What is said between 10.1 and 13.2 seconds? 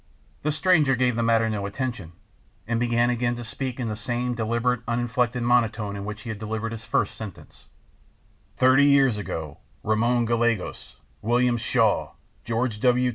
Gallegos, William Shaw, George W.